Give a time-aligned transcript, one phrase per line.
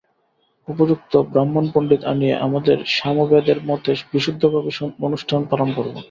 [0.67, 4.71] উপযুক্ত ব্রাহ্মণপণ্ডিত আনিয়ে আমাদের সামবেদের মতে বিশুদ্ধভাবে
[5.07, 5.95] অনুষ্ঠান পালন করব।